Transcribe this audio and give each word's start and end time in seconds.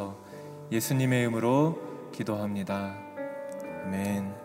주옵소서 0.00 0.16
예수님의 0.72 1.20
이름으로 1.20 1.78
기도합니다. 2.12 2.96
아멘. 3.84 4.39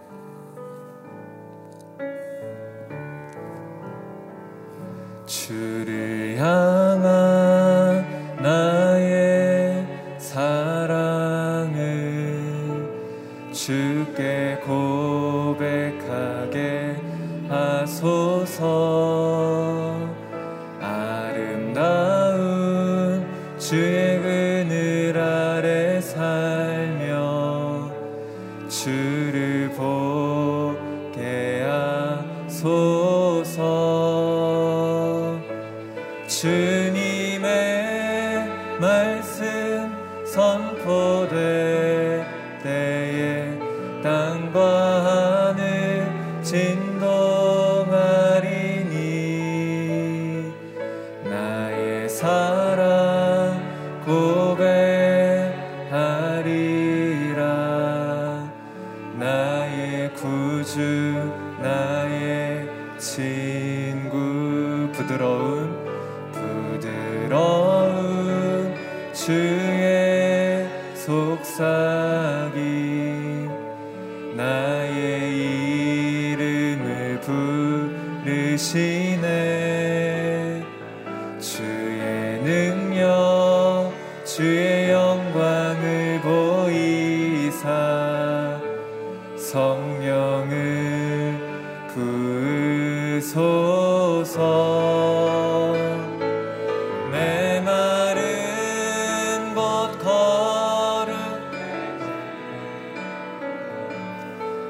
땅과 44.03 44.59
하늘 45.05 46.41
진동 46.43 47.24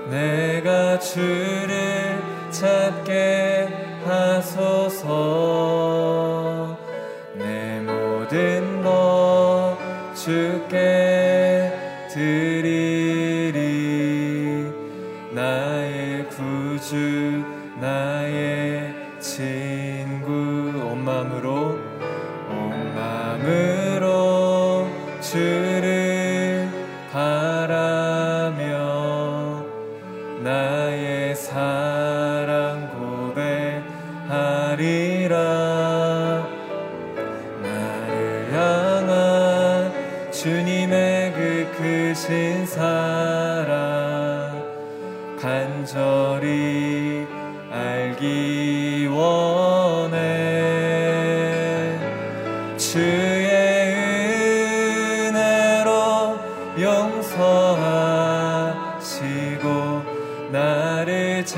내가 0.09 0.99
주를 0.99 2.21
찾게 2.51 4.01
하소서. 4.05 5.65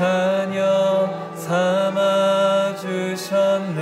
자녀 0.08 1.34
삼아 1.34 2.76
주셨네. 2.76 3.76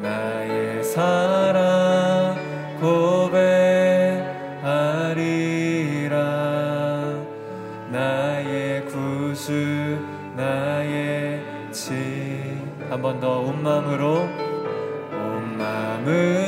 나의 0.00 0.82
사랑 0.82 2.34
고백하리라. 2.80 3.36
나의 7.92 8.86
구주 8.86 9.98
나의 10.34 11.42
지 11.70 11.92
한 12.88 13.02
번 13.02 13.20
더 13.20 13.24
온 13.44 13.62
마음으로 13.62 14.26
온 15.12 15.58
마음으로. 15.58 16.39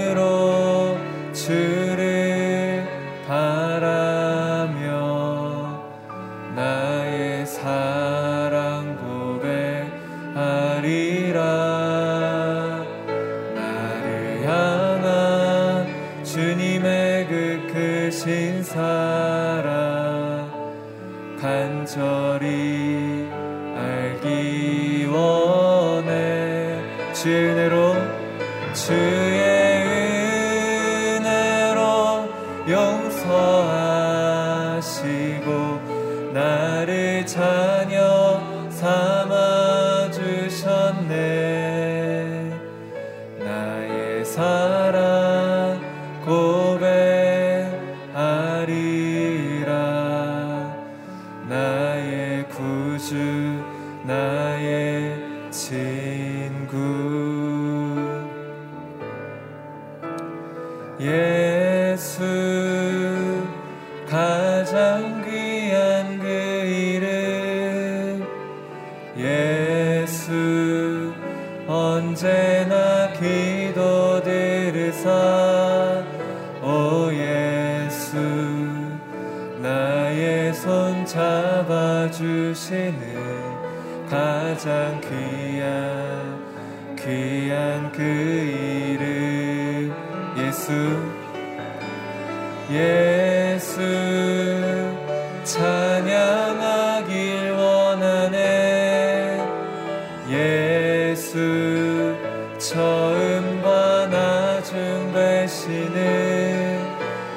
예수 101.12 102.16
처음과 102.56 104.06
나중 104.06 105.12
되시는 105.12 106.80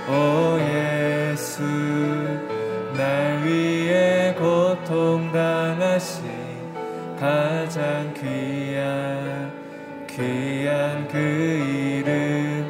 오 0.08 0.58
예수 0.62 1.62
날 2.96 3.44
위해 3.44 4.34
고통 4.36 5.30
당하신 5.34 6.24
가장 7.20 8.14
귀한 8.14 9.52
귀한 10.08 11.06
그 11.10 11.18
이름. 11.18 12.66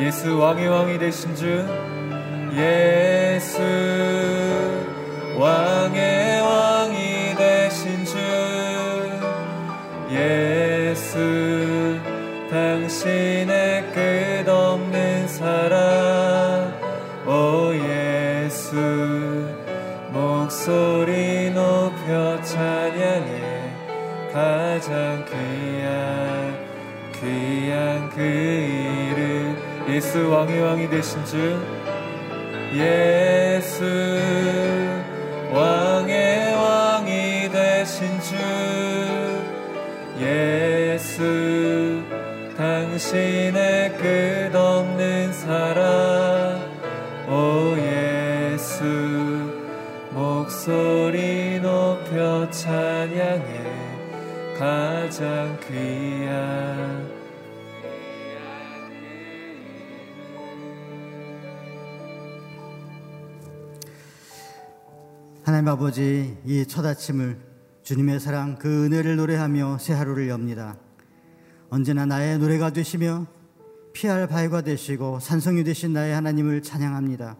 예수 0.00 0.36
왕의 0.36 0.66
왕이 0.66 0.98
되신 0.98 1.36
주. 1.36 1.64
예수 2.56 3.62
왕의 5.38 6.17
가장 24.78 25.24
귀한 25.24 26.56
귀한 27.20 28.08
그 28.10 28.20
이름 28.22 29.56
예수 29.88 30.30
왕의 30.30 30.60
왕이 30.60 30.88
되신 30.88 31.24
주 31.24 31.60
예수 32.74 33.84
왕의 35.52 36.54
왕이 36.54 37.50
되신 37.50 38.20
주 38.20 38.36
예수 40.20 42.00
당신의 42.56 43.96
끝없는 43.96 45.32
사랑 45.32 46.60
오 47.26 47.76
예수 47.78 48.84
목소리 50.12 51.58
높여 51.60 52.48
찬양해 52.50 53.57
가장 54.58 55.56
귀한 55.68 57.08
하나님 65.44 65.68
아버지 65.68 66.36
이 66.44 66.66
첫 66.66 66.84
아침을 66.84 67.38
주님의 67.84 68.18
사랑 68.18 68.56
그 68.58 68.86
은혜를 68.86 69.14
노래하며 69.14 69.78
새 69.78 69.92
하루를 69.92 70.28
엽니다. 70.28 70.76
언제나 71.70 72.04
나의 72.04 72.38
노래가 72.38 72.70
되시며 72.70 73.28
피할 73.92 74.26
바위가 74.26 74.62
되시고 74.62 75.20
산성이 75.20 75.62
되신 75.62 75.92
나의 75.92 76.12
하나님을 76.14 76.64
찬양합니다. 76.64 77.36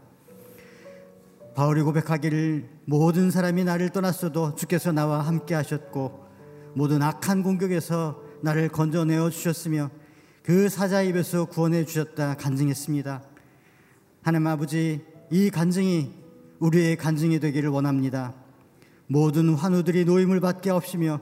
바울이 1.57 1.83
고백하기를 1.83 2.69
모든 2.85 3.33
사람이 3.33 3.65
나를 3.65 3.91
떠났어도 3.91 4.55
주께서 4.55 4.93
나와 4.93 5.21
함께 5.21 5.57
하셨고 5.57 6.28
모든 6.75 7.03
악한 7.03 7.43
공격에서 7.43 8.23
나를 8.43 8.69
건져내어 8.69 9.31
주셨으며 9.31 9.91
그 10.43 10.69
사자 10.69 11.03
입에서 11.03 11.45
구원해 11.45 11.85
주셨다 11.85 12.37
간증했습니다. 12.37 13.23
하나님 14.23 14.47
아버지 14.47 15.05
이 15.31 15.51
간증이 15.51 16.15
우리의 16.59 16.97
간증이 16.97 17.41
되기를 17.41 17.69
원합니다. 17.71 18.35
모든 19.07 19.55
환우들이 19.55 20.05
노임을 20.05 20.41
받게 20.41 20.71
없으며 20.71 21.21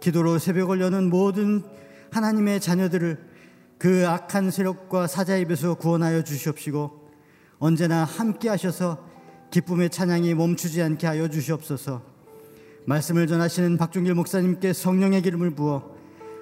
기도로 0.00 0.38
새벽을 0.38 0.80
여는 0.80 1.10
모든 1.10 1.62
하나님의 2.10 2.60
자녀들을 2.60 3.32
그 3.78 4.06
악한 4.06 4.50
세력과 4.50 5.06
사자 5.06 5.36
입에서 5.36 5.74
구원하여 5.74 6.22
주시옵시고 6.22 7.10
언제나 7.58 8.04
함께 8.04 8.48
하셔서 8.48 9.06
기쁨의 9.50 9.90
찬양이 9.90 10.34
멈추지 10.34 10.82
않게 10.82 11.06
하여 11.06 11.28
주시옵소서. 11.28 12.11
말씀을 12.84 13.28
전하시는 13.28 13.76
박종길 13.76 14.14
목사님께 14.14 14.72
성령의 14.72 15.22
기름을 15.22 15.50
부어 15.52 15.94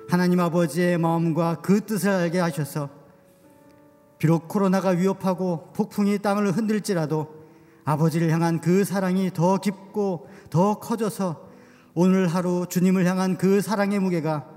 하나님 0.09 0.41
아버지의 0.41 0.97
마음과 0.97 1.57
그 1.57 1.85
뜻을 1.85 2.09
알게 2.09 2.39
하셔서 2.39 2.89
비록 4.19 4.49
코로나가 4.49 4.91
위협하고 4.91 5.71
폭풍이 5.75 6.19
땅을 6.19 6.53
흔들지라도 6.53 7.29
아버지를 7.85 8.31
향한 8.31 8.61
그 8.61 8.85
사랑이 8.85 9.31
더 9.33 9.59
깊고 9.59 10.29
더 10.49 10.79
커져서 10.79 11.49
오늘 11.95 12.27
하루 12.27 12.67
주님을 12.69 13.05
향한 13.05 13.37
그 13.37 13.61
사랑의 13.61 13.99
무게가 13.99 14.49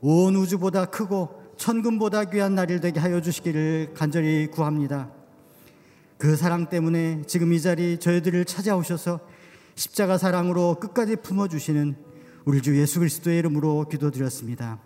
온 0.00 0.36
우주보다 0.36 0.86
크고 0.86 1.42
천금보다 1.56 2.24
귀한 2.26 2.54
날이 2.54 2.80
되게 2.80 2.98
하여 2.98 3.20
주시기를 3.20 3.92
간절히 3.94 4.46
구합니다. 4.46 5.10
그 6.18 6.36
사랑 6.36 6.68
때문에 6.70 7.22
지금 7.26 7.52
이 7.52 7.60
자리 7.60 7.98
저희들을 7.98 8.44
찾아오셔서 8.46 9.20
십자가 9.76 10.16
사랑으로 10.16 10.76
끝까지 10.80 11.16
품어주시는 11.16 11.96
우리 12.46 12.62
주 12.62 12.78
예수 12.80 12.98
그리스도의 12.98 13.38
이름으로 13.40 13.86
기도드렸습니다. 13.90 14.80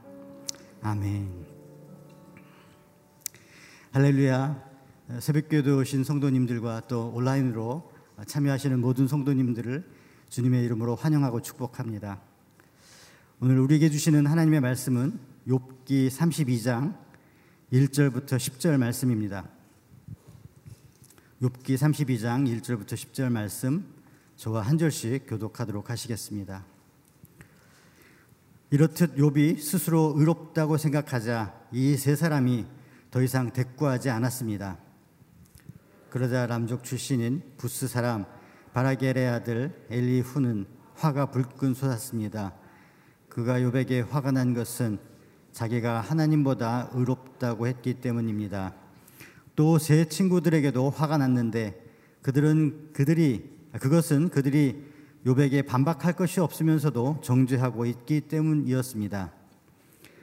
아멘. 0.83 1.47
할렐루야. 3.93 4.69
새벽교도 5.21 5.79
오신 5.79 6.03
성도님들과 6.03 6.89
또 6.89 7.09
온라인으로 7.15 7.93
참여하시는 8.27 8.81
모든 8.81 9.07
성도님들을 9.07 9.89
주님의 10.29 10.65
이름으로 10.65 10.97
환영하고 10.97 11.41
축복합니다. 11.41 12.21
오늘 13.41 13.61
우리에게 13.61 13.91
주시는 13.91 14.27
하나님의 14.27 14.61
말씀은 14.61 15.21
욥기 15.47 16.09
32장 16.09 16.99
1절부터 17.73 18.37
10절 18.39 18.77
말씀입니다. 18.77 19.49
욥기 21.41 21.77
32장 21.77 22.61
1절부터 22.61 22.95
10절 22.95 23.31
말씀 23.31 24.00
저와 24.41 24.63
한 24.63 24.79
절씩 24.79 25.27
교독하도록 25.27 25.91
하시겠습니다. 25.91 26.65
이렇듯 28.71 29.17
욥이 29.17 29.61
스스로 29.61 30.15
의롭다고 30.17 30.79
생각하자 30.79 31.53
이 31.73 31.95
세 31.99 32.17
사람이 32.17 32.65
더 33.11 33.21
이상 33.21 33.53
대꾸하지 33.53 34.09
않았습니다. 34.09 34.79
그러자 36.09 36.47
남족 36.47 36.85
출신인 36.85 37.43
부스 37.59 37.87
사람 37.87 38.25
바라겔의 38.73 39.29
아들 39.29 39.87
엘리후는 39.91 40.65
화가 40.95 41.33
불끈 41.33 41.75
솟았습니다. 41.75 42.55
그가 43.29 43.61
요백에 43.63 44.01
화가 44.01 44.31
난 44.31 44.55
것은 44.55 45.01
자기가 45.53 46.01
하나님보다 46.01 46.89
의롭다고 46.95 47.67
했기 47.67 48.01
때문입니다. 48.01 48.75
또 49.55 49.77
세 49.77 50.07
친구들에게도 50.07 50.89
화가 50.89 51.19
났는데 51.19 51.79
그들은 52.23 52.95
그들이 52.95 53.60
그것은 53.79 54.31
그들이 54.31 54.85
요백에 55.27 55.63
반박할 55.63 56.15
것이 56.15 56.41
없으면서도 56.41 57.21
정죄하고 57.23 57.87
있기 57.87 58.23
때문이었습니다. 58.23 59.33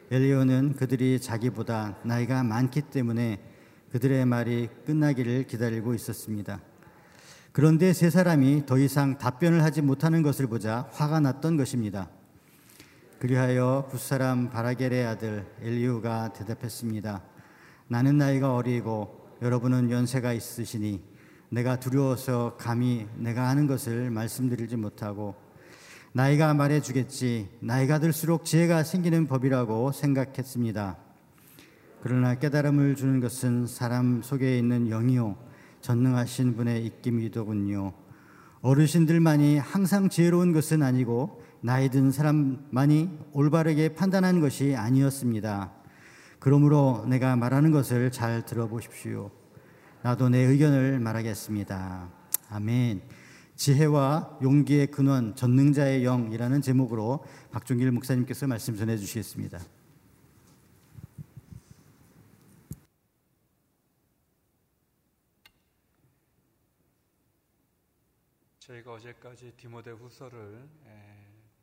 엘리오는 0.09 0.73
그들이 0.73 1.19
자기보다 1.19 1.97
나이가 2.03 2.43
많기 2.43 2.81
때문에 2.81 3.39
그들의 3.91 4.25
말이 4.25 4.69
끝나기를 4.85 5.45
기다리고 5.47 5.93
있었습니다. 5.93 6.61
그런데 7.51 7.93
세 7.93 8.09
사람이 8.09 8.65
더 8.65 8.77
이상 8.77 9.17
답변을 9.17 9.63
하지 9.63 9.81
못하는 9.81 10.21
것을 10.23 10.47
보자 10.47 10.87
화가 10.91 11.19
났던 11.19 11.57
것입니다. 11.57 12.09
그리하여 13.19 13.87
붓사람 13.89 14.49
바라겔의 14.49 15.05
아들 15.05 15.45
엘리우가 15.61 16.33
대답했습니다. 16.33 17.23
나는 17.87 18.17
나이가 18.17 18.53
어리고 18.55 19.29
여러분은 19.41 19.89
연세가 19.89 20.33
있으시니 20.33 21.01
내가 21.49 21.79
두려워서 21.79 22.55
감히 22.57 23.07
내가 23.15 23.47
하는 23.47 23.67
것을 23.67 24.11
말씀드리지 24.11 24.75
못하고 24.75 25.35
나이가 26.11 26.53
말해주겠지 26.53 27.47
나이가 27.59 27.99
들수록 27.99 28.43
지혜가 28.43 28.83
생기는 28.83 29.27
법이라고 29.27 29.91
생각했습니다. 29.91 30.97
그러나 32.01 32.35
깨달음을 32.35 32.95
주는 32.95 33.19
것은 33.19 33.67
사람 33.67 34.21
속에 34.21 34.57
있는 34.57 34.89
영이요 34.89 35.37
전능하신 35.81 36.55
분의 36.55 36.85
입김이더군요. 36.85 37.93
어르신들만이 38.61 39.57
항상 39.57 40.09
지혜로운 40.09 40.51
것은 40.51 40.83
아니고 40.83 41.43
나이 41.61 41.89
든 41.89 42.11
사람만이 42.11 43.09
올바르게 43.33 43.95
판단한 43.95 44.41
것이 44.41 44.75
아니었습니다. 44.75 45.71
그러므로 46.39 47.05
내가 47.07 47.35
말하는 47.35 47.71
것을 47.71 48.11
잘 48.11 48.45
들어보십시오. 48.45 49.31
나도 50.07 50.29
내 50.29 50.37
의견을 50.37 51.01
말하겠습니다. 51.01 52.09
아멘. 52.49 53.01
지혜와 53.57 54.39
용기의 54.41 54.87
근원, 54.87 55.35
전능자의 55.35 56.03
영이라는 56.03 56.61
제목으로 56.61 57.25
박종길 57.51 57.91
목사님께서 57.91 58.47
말씀 58.47 58.77
전해 58.77 58.95
주시겠습니다. 58.95 59.59
저희가 68.59 68.93
어제까지 68.93 69.51
디모데 69.57 69.91
후서를 69.91 70.69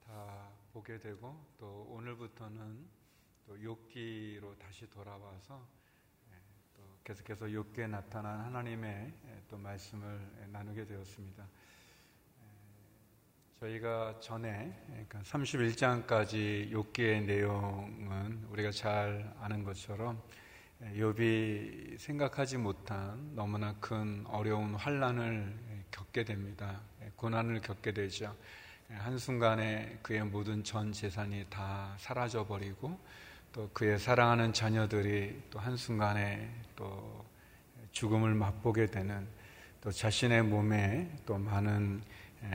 다 0.04 0.50
보게 0.74 0.98
되고 0.98 1.46
또 1.56 1.86
오늘부터는 1.88 2.84
또 3.46 3.56
욥기로 3.56 4.58
다시 4.58 4.86
돌아와서 4.90 5.66
또 5.80 5.83
계속해서 7.04 7.44
욥기에 7.44 7.90
나타난 7.90 8.40
하나님의 8.46 9.12
또 9.50 9.58
말씀을 9.58 10.18
나누게 10.50 10.87
되었습니다. 10.87 11.46
저희가 13.61 14.18
전에 14.20 14.75
그러니까 14.87 15.20
31장까지 15.20 16.73
욥기의 16.73 17.25
내용은 17.26 18.46
우리가 18.49 18.70
잘 18.70 19.34
아는 19.38 19.64
것처럼 19.64 20.23
욥이 20.80 21.99
생각하지 21.99 22.56
못한 22.56 23.34
너무나 23.34 23.75
큰 23.80 24.25
어려운 24.26 24.75
환란을 24.75 25.84
겪게 25.90 26.25
됩니다. 26.25 26.80
고난을 27.16 27.61
겪게 27.61 27.92
되죠. 27.92 28.34
한순간에 28.88 29.99
그의 30.00 30.25
모든 30.25 30.64
전 30.64 30.90
재산이 30.90 31.49
다 31.50 31.94
사라져 31.99 32.46
버리고 32.46 32.99
또 33.54 33.70
그의 33.73 34.00
사랑하는 34.00 34.52
자녀들이 34.52 35.40
또 35.49 35.61
한순간에 35.61 36.50
또 36.75 37.25
죽음을 37.92 38.34
맛보게 38.34 38.87
되는 38.87 39.28
또 39.80 39.92
자신의 39.92 40.42
몸에 40.42 41.08
또 41.25 41.38
많은 41.38 42.02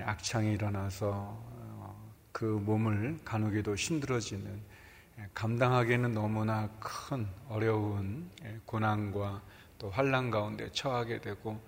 악창이 0.03 0.51
일어나서 0.51 1.07
어, 1.09 2.13
그 2.33 2.43
몸을 2.43 3.17
가누기도 3.23 3.75
힘들어지는 3.75 4.59
감당하기에는 5.33 6.13
너무나 6.13 6.67
큰 6.81 7.25
어려운 7.47 8.29
고난과 8.65 9.41
또 9.77 9.89
환란 9.89 10.29
가운데 10.29 10.69
처하게 10.73 11.21
되고 11.21 11.61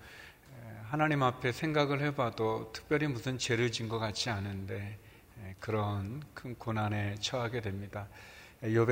하나님 0.90 1.24
앞에 1.24 1.54
생각을 1.54 2.02
해봐도 2.02 2.74
특별히 2.74 3.08
무슨 3.08 3.38
죄를 3.38 3.72
진 3.72 3.88
것 3.88 3.98
같지 3.98 4.30
않은데 4.30 5.00
그런 5.62 6.22
큰 6.34 6.54
고난에 6.56 7.16
처하게 7.22 7.62
됩니다. 7.62 8.10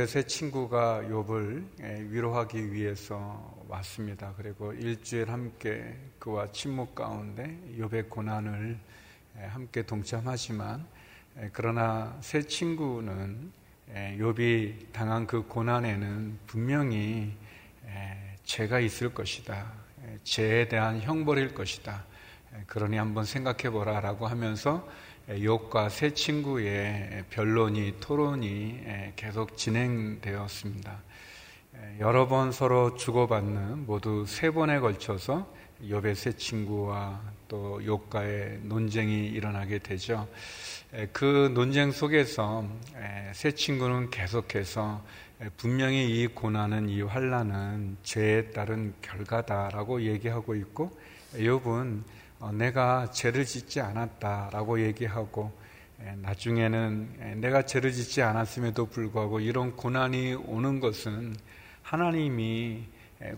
세 0.08 0.24
친구가 0.24 1.04
욥을 1.04 2.10
위로하기 2.10 2.74
위해서 2.74 3.64
왔습니다. 3.68 4.34
그리고 4.36 4.74
일주일 4.74 5.30
함께 5.30 5.96
그와 6.18 6.52
침묵 6.52 6.96
가운데 6.96 7.56
욥의 7.78 8.10
고난을 8.10 8.80
함께 9.50 9.84
동참하지만 9.84 10.88
그러나 11.54 12.18
세 12.22 12.42
친구는 12.42 13.52
욥이 13.94 14.92
당한 14.92 15.28
그 15.28 15.44
고난에는 15.44 16.40
분명히 16.48 17.38
죄가 18.46 18.80
있을 18.80 19.14
것이다. 19.14 19.72
죄에 20.24 20.68
대한 20.68 21.00
형벌일 21.00 21.54
것이다. 21.54 22.06
그러니 22.66 22.98
한번 22.98 23.24
생각해 23.24 23.70
보라라고 23.70 24.26
하면서 24.26 24.90
욥과 25.30 25.92
세 25.92 26.12
친구의 26.16 27.26
변론이 27.30 27.94
토론이 28.00 29.14
계속 29.16 29.58
진행되었습니다. 29.58 31.04
여러 32.00 32.28
번 32.28 32.52
서로 32.52 32.96
주고받는 32.96 33.86
모두 33.86 34.26
세 34.28 34.50
번에 34.50 34.80
걸쳐서 34.80 35.54
욥의 35.84 36.16
세 36.16 36.32
친구와 36.32 37.22
또 37.48 37.80
욥과의 37.80 38.62
논쟁이 38.64 39.28
일어나게 39.28 39.78
되죠. 39.78 40.28
그 41.14 41.52
논쟁 41.54 41.92
속에서 41.92 42.68
세 43.34 43.52
친구는 43.52 44.10
계속해서 44.10 45.06
분명히 45.58 46.22
이 46.22 46.26
고난은 46.26 46.90
이 46.90 47.04
환란은 47.04 47.98
죄에 48.02 48.50
따른 48.50 48.96
결과다라고 49.04 50.02
얘기하고 50.02 50.56
있고 50.56 50.92
욥은 51.36 52.00
어, 52.02 52.19
내가 52.54 53.12
죄를 53.12 53.46
짓지 53.46 53.82
않았다라고 53.82 54.82
얘기하고 54.82 55.52
나중에는 56.18 57.40
내가 57.42 57.64
죄를 57.64 57.92
짓지 57.92 58.22
않았음에도 58.22 58.86
불구하고 58.86 59.40
이런 59.40 59.76
고난이 59.76 60.36
오는 60.46 60.80
것은 60.80 61.36
하나님이 61.84 62.84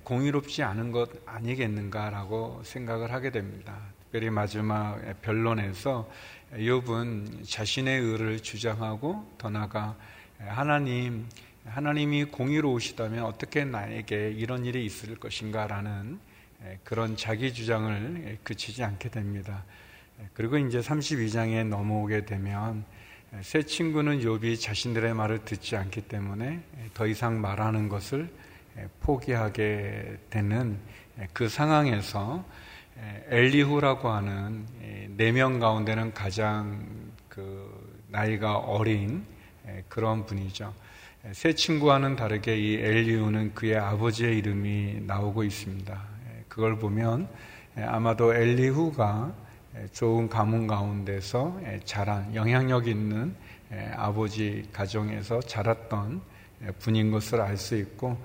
공의롭지 0.03 0.61
않은 0.61 0.91
것 0.91 1.09
아니겠는가라고 1.25 2.61
생각을 2.63 3.11
하게 3.11 3.31
됩니다. 3.31 3.79
특별히 4.03 4.29
마지막 4.29 4.99
변론에서 5.21 6.09
욥은 6.53 7.47
자신의 7.49 7.99
의를 7.99 8.39
주장하고 8.41 9.25
더 9.37 9.49
나아가 9.49 9.95
하나님 10.37 11.27
하나님이 11.65 12.25
공의로우시다면 12.25 13.23
어떻게 13.23 13.63
나에게 13.63 14.31
이런 14.31 14.65
일이 14.65 14.85
있을 14.85 15.15
것인가라는 15.15 16.19
그런 16.83 17.17
자기 17.17 17.53
주장을 17.53 18.37
그치지 18.43 18.83
않게 18.83 19.09
됩니다. 19.09 19.63
그리고 20.33 20.57
이제 20.57 20.79
32장에 20.79 21.65
넘어오게 21.65 22.25
되면 22.25 22.85
세 23.41 23.63
친구는 23.63 24.19
욥이 24.19 24.59
자신들의 24.59 25.13
말을 25.13 25.45
듣지 25.45 25.75
않기 25.75 26.01
때문에 26.01 26.61
더 26.93 27.07
이상 27.07 27.41
말하는 27.41 27.89
것을 27.89 28.29
포기하게 28.99 30.17
되는 30.29 30.77
그 31.33 31.49
상황에서 31.49 32.45
엘리후라고 33.29 34.09
하는 34.09 34.65
네 35.17 35.31
명 35.31 35.59
가운데는 35.59 36.13
가장 36.13 36.85
그 37.27 38.03
나이가 38.09 38.57
어린 38.57 39.25
그런 39.87 40.25
분이죠. 40.25 40.73
세 41.31 41.53
친구와는 41.53 42.15
다르게 42.15 42.57
이 42.57 42.75
엘리후는 42.75 43.53
그의 43.55 43.77
아버지의 43.77 44.37
이름이 44.37 45.01
나오고 45.07 45.43
있습니다. 45.43 46.10
그걸 46.51 46.77
보면 46.77 47.29
아마도 47.77 48.35
엘리후가 48.35 49.31
좋은 49.93 50.27
가문 50.27 50.67
가운데서 50.67 51.61
자란 51.85 52.35
영향력 52.35 52.89
있는 52.89 53.33
아버지 53.95 54.67
가정에서 54.73 55.39
자랐던 55.39 56.21
분인 56.79 57.09
것을 57.09 57.39
알 57.39 57.55
수 57.55 57.77
있고 57.77 58.17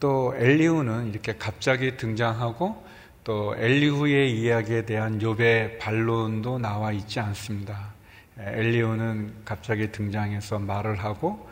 또 0.00 0.34
엘리후는 0.36 1.10
이렇게 1.10 1.36
갑자기 1.38 1.96
등장하고 1.96 2.84
또 3.22 3.54
엘리후의 3.56 4.40
이야기에 4.40 4.84
대한 4.84 5.20
욥의 5.20 5.78
반론도 5.78 6.58
나와 6.58 6.90
있지 6.90 7.20
않습니다. 7.20 7.92
엘리후는 8.38 9.34
갑자기 9.44 9.92
등장해서 9.92 10.58
말을 10.58 10.96
하고 10.96 11.48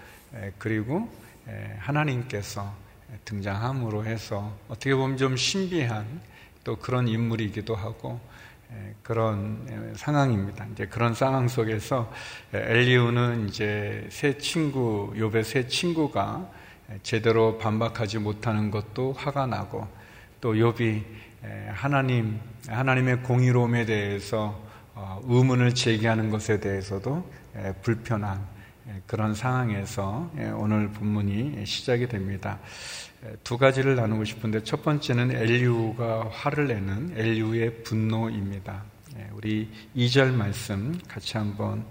그리고 0.58 1.08
하나님께서 1.78 2.89
등장함으로 3.24 4.04
해서 4.04 4.56
어떻게 4.68 4.94
보면 4.94 5.16
좀 5.16 5.36
신비한 5.36 6.20
또 6.64 6.76
그런 6.76 7.08
인물이기도 7.08 7.74
하고 7.74 8.20
그런 9.02 9.94
상황입니다. 9.96 10.66
이제 10.72 10.86
그런 10.86 11.14
상황 11.14 11.48
속에서 11.48 12.12
엘리우는 12.52 13.48
이제 13.48 14.06
새 14.10 14.38
친구 14.38 15.12
욥의 15.16 15.42
새 15.42 15.66
친구가 15.66 16.48
제대로 17.02 17.58
반박하지 17.58 18.18
못하는 18.18 18.70
것도 18.70 19.12
화가 19.14 19.46
나고 19.46 19.88
또 20.40 20.54
욥이 20.54 21.02
하나님 21.72 22.40
하나님의 22.68 23.22
공의로움에 23.22 23.86
대해서 23.86 24.60
어, 24.94 25.20
의문을 25.24 25.74
제기하는 25.74 26.30
것에 26.30 26.60
대해서도 26.60 27.24
불편한 27.82 28.46
그런 29.06 29.34
상황에서 29.34 30.30
오늘 30.56 30.90
본문이 30.90 31.64
시작이 31.66 32.08
됩니다. 32.08 32.58
두 33.44 33.58
가지를 33.58 33.96
나누고 33.96 34.24
싶은데 34.24 34.62
첫 34.64 34.82
번째는 34.82 35.30
엘리우가 35.30 36.30
화를 36.32 36.68
내는 36.68 37.12
엘리우의 37.16 37.82
분노입니다. 37.82 38.82
예, 39.18 39.28
우리 39.34 39.68
2절 39.96 40.32
말씀 40.32 40.98
같이 41.06 41.36
한번 41.36 41.84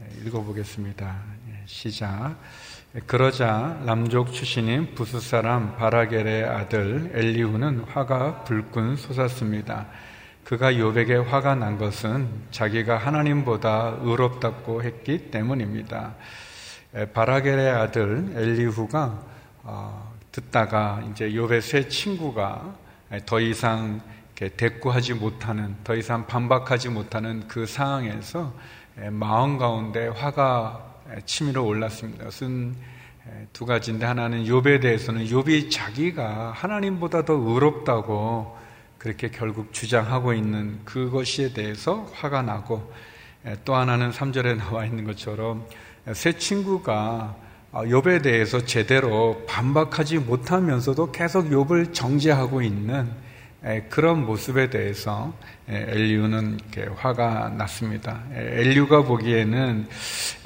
예, 0.00 0.26
읽어보겠습니다. 0.26 1.22
예, 1.50 1.62
시작. 1.66 2.36
그러자 3.06 3.82
남족 3.84 4.32
출신인 4.32 4.94
부스 4.94 5.20
사람 5.20 5.76
바라겔의 5.76 6.44
아들 6.44 7.10
엘리우는 7.14 7.80
화가 7.80 8.44
불끈 8.44 8.96
솟았습니다. 8.96 9.86
그가 10.44 10.78
요백에 10.78 11.16
화가 11.16 11.54
난 11.54 11.78
것은 11.78 12.28
자기가 12.50 12.98
하나님보다 12.98 13.96
의롭다고 14.02 14.82
했기 14.82 15.30
때문입니다. 15.30 16.14
바라겔의 17.14 17.70
아들 17.70 18.32
엘리후가 18.36 19.22
어, 19.62 20.14
듣다가 20.30 21.02
이제 21.10 21.30
욥의 21.30 21.62
세 21.62 21.88
친구가 21.88 22.74
더 23.24 23.40
이상 23.40 24.02
대꾸하지 24.34 25.14
못하는, 25.14 25.76
더 25.82 25.94
이상 25.94 26.26
반박하지 26.26 26.90
못하는 26.90 27.48
그 27.48 27.64
상황에서 27.64 28.52
마음 29.10 29.56
가운데 29.56 30.08
화가 30.08 30.84
치밀어 31.24 31.62
올랐습니다. 31.62 32.24
그것은 32.24 32.74
두 33.54 33.64
가지인데 33.64 34.04
하나는 34.04 34.44
욥에 34.44 34.82
대해서는 34.82 35.24
욥이 35.24 35.70
자기가 35.70 36.52
하나님보다 36.52 37.24
더 37.24 37.32
의롭다고 37.32 38.63
그렇게 39.04 39.28
결국 39.28 39.70
주장하고 39.74 40.32
있는 40.32 40.78
그것에 40.86 41.52
대해서 41.52 42.10
화가 42.14 42.40
나고 42.40 42.90
또 43.66 43.74
하나는 43.74 44.10
3절에 44.10 44.56
나와 44.56 44.86
있는 44.86 45.04
것처럼 45.04 45.66
세 46.14 46.32
친구가 46.32 47.36
욥에 47.74 48.22
대해서 48.22 48.64
제대로 48.64 49.44
반박하지 49.46 50.20
못하면서도 50.20 51.12
계속 51.12 51.50
욥을 51.50 51.92
정죄하고 51.92 52.62
있는 52.62 53.10
그런 53.90 54.24
모습에 54.24 54.70
대해서 54.70 55.34
엘리우는 55.68 56.60
화가 56.96 57.50
났습니다. 57.58 58.22
엘리우가 58.32 59.02
보기에는 59.02 59.86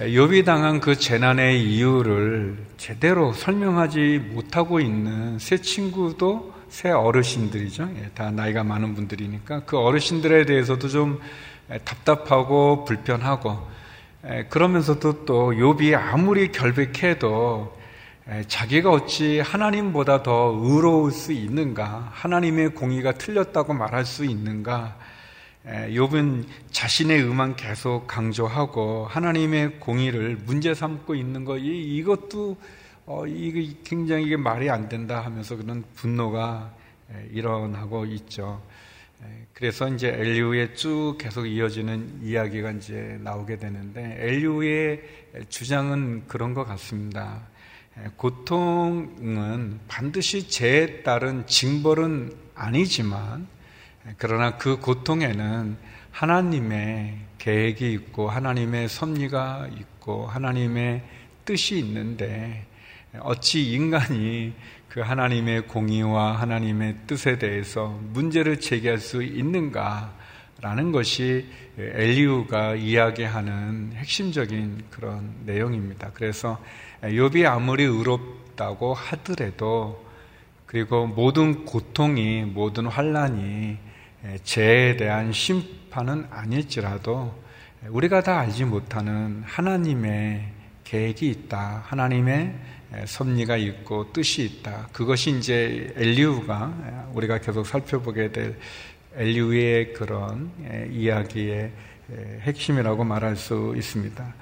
욥이 0.01 0.45
당한 0.45 0.81
그 0.81 0.97
재난의 0.97 1.63
이유를 1.63 2.59
제대로 2.77 3.33
설명하지 3.33 4.31
못하고 4.33 4.81
있는 4.81 5.39
새 5.39 5.59
친구도 5.59 6.58
새 6.69 6.91
어르신들이죠. 6.91 7.91
예, 7.97 8.11
다 8.15 8.31
나이가 8.31 8.63
많은 8.63 8.95
분들이니까 8.95 9.65
그 9.65 9.79
어르신들에 9.79 10.45
대해서도 10.45 10.89
좀 10.89 11.21
답답하고 11.85 12.85
불편하고 12.85 13.59
그러면서도 14.49 15.25
또 15.25 15.53
욥이 15.53 15.95
아무리 15.97 16.53
결백해도 16.53 17.77
자기가 18.47 18.91
어찌 18.91 19.41
하나님보다 19.41 20.23
더 20.23 20.55
의로울 20.63 21.13
수 21.13 21.33
있는가? 21.33 22.11
하나님의 22.13 22.75
공의가 22.75 23.13
틀렸다고 23.13 23.73
말할 23.73 24.05
수 24.05 24.25
있는가? 24.25 24.97
욥은 25.67 26.45
자신의 26.71 27.21
의만 27.21 27.57
계속 27.57 28.07
강조하고 28.07 29.07
하나님의 29.09 29.81
공의를 29.81 30.39
문제 30.45 30.75
삼고 30.75 31.15
있는 31.15 31.45
거 31.45 31.57
이것도 31.59 32.57
어, 33.11 33.27
이게 33.27 33.75
굉장히 33.85 34.27
이게 34.27 34.37
말이 34.37 34.69
안 34.69 34.87
된다 34.87 35.23
하면서 35.25 35.57
그런 35.57 35.83
분노가 35.95 36.75
일어나고 37.33 38.05
있죠. 38.05 38.63
그래서 39.55 39.89
이제 39.89 40.09
엘리우의 40.09 40.77
쭉 40.77 41.17
계속 41.19 41.47
이어지는 41.47 42.21
이야기가 42.23 42.73
이제 42.73 43.19
나오게 43.23 43.57
되는데 43.57 44.19
엘리우의 44.21 45.03
주장은 45.49 46.25
그런 46.29 46.53
것 46.53 46.65
같습니다. 46.65 47.41
고통은 48.19 49.81
반드시 49.89 50.47
죄에 50.47 51.03
따른 51.03 51.47
징벌은 51.47 52.31
아니지만 52.55 53.49
그러나 54.19 54.59
그 54.59 54.81
고통에는 54.81 55.79
하나님의 56.11 57.19
계획이 57.39 57.91
있고 57.91 58.29
하나님의 58.29 58.91
섭리가 58.91 59.71
있고 59.79 60.27
하나님의 60.27 61.03
뜻이 61.47 61.79
있는데 61.79 62.68
어찌 63.21 63.73
인간이 63.73 64.53
그 64.89 65.01
하나님의 65.01 65.67
공의와 65.69 66.41
하나님의 66.41 66.97
뜻에 67.07 67.39
대해서 67.39 67.99
문제를 68.13 68.61
제기할 68.61 68.99
수 68.99 69.23
있는가라는 69.23 70.93
것이 70.93 71.47
엘리우가 71.79 72.75
이야기하는 72.75 73.93
핵심적인 73.95 74.85
그런 74.91 75.35
내용입니다. 75.45 76.11
그래서 76.15 76.59
욥이 77.03 77.47
아무리 77.47 77.85
의롭다고 77.85 78.95
하더라도 78.95 80.07
그리고 80.67 81.07
모든 81.07 81.65
고통이 81.65 82.43
모든 82.43 82.87
환란이 82.87 83.79
죄에 84.43 84.97
대한 84.97 85.33
심판은 85.33 86.27
아닐지라도 86.31 87.43
우리가 87.89 88.23
다 88.23 88.41
알지 88.41 88.65
못하는 88.65 89.43
하나님의 89.47 90.49
계획이 90.85 91.29
있다. 91.29 91.85
하나님의 91.87 92.55
섭리가 93.05 93.57
있고 93.57 94.13
뜻이 94.13 94.45
있다. 94.45 94.89
그것이 94.93 95.31
이제 95.39 95.93
엘리우가 95.97 97.11
우리가 97.13 97.39
계속 97.39 97.67
살펴보게 97.67 98.33
될 98.33 98.57
엘리우의 99.17 99.93
그런 99.93 100.51
이야기의 100.91 101.71
핵심이라고 102.41 103.05
말할 103.05 103.37
수 103.37 103.75
있습니다. 103.77 104.35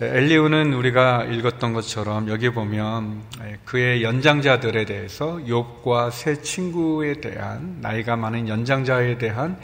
엘리우는 0.00 0.72
우리가 0.72 1.24
읽었던 1.24 1.72
것처럼 1.72 2.28
여기 2.28 2.50
보면 2.50 3.22
그의 3.64 4.04
연장자들에 4.04 4.84
대해서 4.84 5.36
욥과 5.38 6.12
세 6.12 6.40
친구에 6.40 7.14
대한 7.14 7.78
나이가 7.80 8.14
많은 8.14 8.48
연장자에 8.48 9.18
대한 9.18 9.58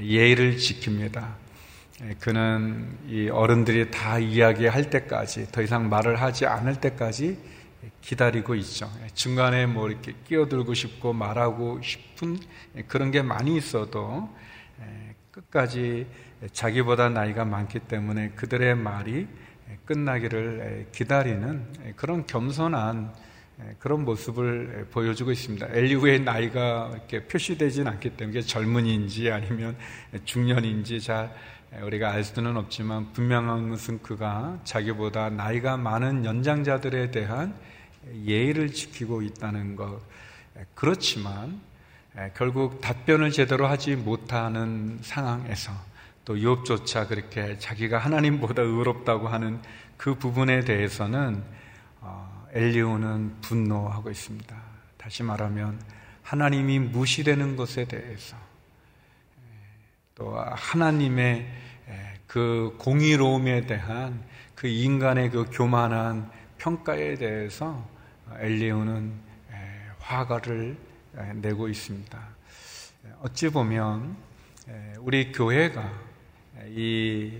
예의를 0.00 0.54
지킵니다. 0.56 1.26
그는 2.20 2.86
이 3.08 3.28
어른들이 3.28 3.90
다 3.90 4.20
이야기할 4.20 4.90
때까지 4.90 5.50
더 5.50 5.62
이상 5.62 5.88
말을 5.88 6.20
하지 6.20 6.46
않을 6.46 6.76
때까지 6.76 7.36
기다리고 8.02 8.54
있죠. 8.56 8.90
중간에 9.14 9.66
뭐 9.66 9.88
이렇게 9.88 10.14
끼어들고 10.26 10.74
싶고 10.74 11.12
말하고 11.12 11.80
싶은 11.80 12.38
그런 12.88 13.10
게 13.10 13.22
많이 13.22 13.56
있어도 13.56 14.28
끝까지 15.30 16.06
자기보다 16.52 17.08
나이가 17.08 17.44
많기 17.44 17.78
때문에 17.78 18.30
그들의 18.30 18.74
말이 18.74 19.26
끝나기를 19.86 20.88
기다리는 20.92 21.94
그런 21.96 22.26
겸손한 22.26 23.14
그런 23.78 24.04
모습을 24.04 24.88
보여주고 24.90 25.30
있습니다. 25.30 25.68
엘리후의 25.70 26.20
나이가 26.20 26.90
이렇게 26.92 27.26
표시되진 27.26 27.86
않기 27.86 28.10
때문에 28.10 28.40
젊은이인지 28.40 29.30
아니면 29.30 29.76
중년인지 30.24 31.00
잘 31.00 31.32
우리가 31.82 32.10
알 32.10 32.24
수는 32.24 32.56
없지만 32.56 33.12
분명한 33.12 33.70
것은 33.70 34.02
그가 34.02 34.58
자기보다 34.64 35.30
나이가 35.30 35.76
많은 35.76 36.24
연장자들에 36.24 37.10
대한 37.12 37.54
예의를 38.24 38.72
지키고 38.72 39.22
있다는 39.22 39.76
것. 39.76 40.00
그렇지만 40.74 41.60
결국 42.34 42.80
답변을 42.80 43.30
제대로 43.30 43.66
하지 43.66 43.96
못하는 43.96 44.98
상황에서 45.02 45.72
또 46.24 46.38
유업조차 46.38 47.06
그렇게 47.06 47.58
자기가 47.58 47.98
하나님보다 47.98 48.62
의롭다고 48.62 49.28
하는 49.28 49.60
그 49.96 50.14
부분에 50.14 50.60
대해서는 50.60 51.42
어, 52.00 52.46
엘리오는 52.52 53.40
분노하고 53.40 54.10
있습니다. 54.10 54.56
다시 54.96 55.22
말하면 55.22 55.80
하나님이 56.22 56.78
무시되는 56.78 57.56
것에 57.56 57.86
대해서 57.86 58.36
또 60.14 60.38
하나님의 60.38 61.46
그 62.26 62.74
공의로움에 62.78 63.66
대한 63.66 64.22
그 64.54 64.66
인간의 64.66 65.30
그 65.30 65.50
교만한 65.52 66.30
평가에 66.56 67.16
대해서 67.16 67.86
엘리오는 68.40 69.12
화가를 69.98 70.76
내고 71.34 71.68
있습니다. 71.68 72.28
어찌 73.20 73.48
보면 73.48 74.16
우리 74.98 75.32
교회가 75.32 75.92
이 76.68 77.32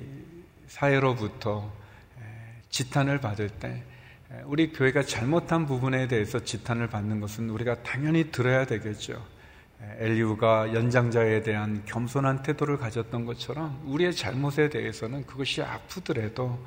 사회로부터 0.66 1.72
지탄을 2.70 3.20
받을 3.20 3.48
때 3.48 3.84
우리 4.44 4.72
교회가 4.72 5.02
잘못한 5.02 5.66
부분에 5.66 6.08
대해서 6.08 6.42
지탄을 6.42 6.88
받는 6.88 7.20
것은 7.20 7.50
우리가 7.50 7.82
당연히 7.82 8.30
들어야 8.30 8.64
되겠죠. 8.64 9.24
엘리우가 9.98 10.74
연장자에 10.74 11.42
대한 11.42 11.82
겸손한 11.84 12.42
태도를 12.42 12.78
가졌던 12.78 13.26
것처럼 13.26 13.82
우리의 13.84 14.14
잘못에 14.14 14.70
대해서는 14.70 15.26
그것이 15.26 15.60
아프더라도 15.62 16.64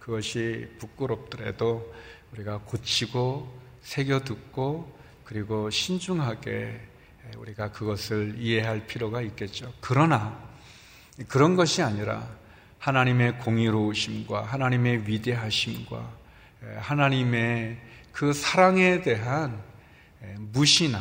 그것이 0.00 0.68
부끄럽더라도 0.78 1.94
우리가 2.32 2.58
고치고 2.64 3.63
새겨 3.84 4.20
듣고 4.20 4.92
그리고 5.24 5.70
신중하게 5.70 6.80
우리가 7.36 7.70
그것을 7.70 8.34
이해할 8.38 8.86
필요가 8.86 9.22
있겠죠. 9.22 9.72
그러나 9.80 10.38
그런 11.28 11.54
것이 11.54 11.82
아니라 11.82 12.28
하나님의 12.78 13.38
공의로우심과 13.38 14.42
하나님의 14.42 15.06
위대하심과 15.06 16.12
하나님의 16.78 17.78
그 18.12 18.32
사랑에 18.32 19.00
대한 19.02 19.62
무시나 20.38 21.00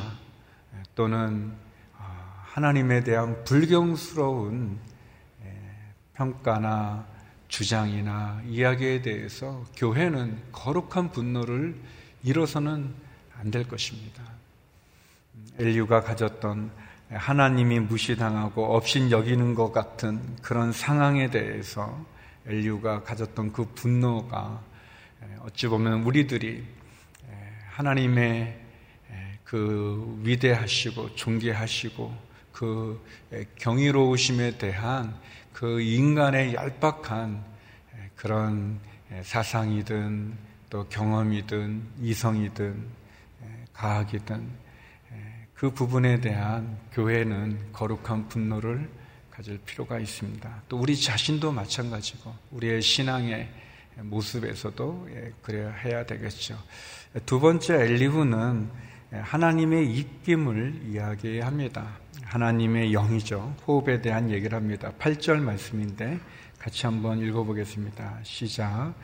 또는 0.96 1.54
아, 1.98 2.44
하나님에 2.46 3.04
대한 3.04 3.44
불경스러운 3.44 4.80
평가나 6.14 7.08
주장이나 7.48 8.42
이야기에 8.48 9.02
대해서 9.02 9.64
교회는 9.76 10.42
거룩한 10.52 11.12
분노를 11.12 11.76
잃어서는 12.24 12.94
안 13.44 13.52
될 13.52 13.68
것입니다. 13.68 14.24
엘리우가 15.60 16.02
가졌던 16.02 16.72
하나님이 17.10 17.82
무시당하고 17.82 18.76
없인 18.76 19.12
여기는 19.12 19.54
것 19.54 19.72
같은 19.72 20.38
그런 20.42 20.72
상황에 20.72 21.30
대해서 21.30 22.06
엘리우가 22.46 23.04
가졌던 23.04 23.52
그 23.52 23.66
분노가 23.76 24.62
어찌 25.42 25.68
보면 25.68 26.04
우리들이 26.04 26.64
하나님의 27.72 28.60
그 29.44 30.20
위대하시고 30.24 31.16
존귀하시고 31.16 32.18
그 32.54 33.02
경이로우심에 33.58 34.58
대한 34.58 35.14
그 35.52 35.82
인간의 35.82 36.54
얄팍한 36.54 37.44
그런 38.16 38.80
사상이든 39.22 40.53
또 40.74 40.88
경험이든 40.90 41.84
이성이든 42.02 42.84
과학이든 43.74 44.50
그 45.54 45.70
부분에 45.70 46.20
대한 46.20 46.80
교회는 46.94 47.72
거룩한 47.72 48.28
분노를 48.28 48.90
가질 49.30 49.60
필요가 49.68 50.00
있습니다. 50.00 50.64
또 50.68 50.80
우리 50.80 51.00
자신도 51.00 51.52
마찬가지고 51.52 52.34
우리의 52.50 52.82
신앙의 52.82 53.52
모습에서도 53.98 55.10
예, 55.12 55.34
그래야 55.44 55.72
해야 55.74 56.08
되겠죠. 56.08 56.58
두 57.28 57.40
번째 57.40 57.76
엘리후는 57.76 58.68
하나님의 59.12 59.96
입김을 59.96 60.86
이야기합니다. 60.88 62.00
하나님의 62.24 62.94
영이죠. 62.94 63.56
호흡에 63.68 64.02
대한 64.02 64.32
얘기를 64.32 64.58
합니다. 64.58 64.92
8절 64.98 65.38
말씀인데 65.38 66.20
같이 66.58 66.88
한번 66.88 67.20
읽어보겠습니다. 67.20 68.22
시작. 68.24 68.96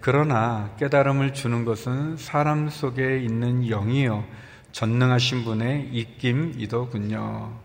그러나 0.00 0.74
깨달음을 0.78 1.34
주는 1.34 1.64
것은 1.64 2.16
사람 2.16 2.68
속에 2.68 3.18
있는 3.18 3.66
영이요. 3.66 4.24
전능하신 4.70 5.44
분의 5.44 5.88
입김이더군요. 5.92 7.60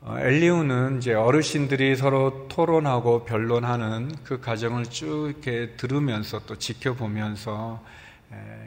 어, 0.00 0.16
엘리우는 0.18 0.98
이제 0.98 1.12
어르신들이 1.12 1.96
서로 1.96 2.48
토론하고 2.48 3.24
변론하는 3.24 4.10
그 4.24 4.40
과정을 4.40 4.86
쭉 4.86 5.28
이렇게 5.28 5.74
들으면서 5.76 6.40
또 6.46 6.56
지켜보면서 6.56 7.84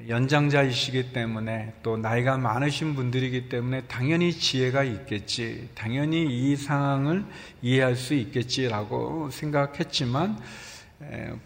연장자이시기 0.08 1.12
때문에 1.12 1.74
또 1.82 1.98
나이가 1.98 2.38
많으신 2.38 2.94
분들이기 2.94 3.50
때문에 3.50 3.82
당연히 3.88 4.32
지혜가 4.32 4.84
있겠지, 4.84 5.70
당연히 5.74 6.26
이 6.26 6.56
상황을 6.56 7.26
이해할 7.64 7.96
수 7.96 8.14
있겠지라고 8.14 9.32
생각했지만 9.32 10.38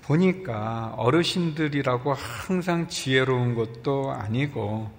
보니까 0.03 0.93
어르신들이라고 0.97 2.13
항상 2.13 2.87
지혜로운 2.87 3.55
것도 3.55 4.11
아니고 4.11 4.91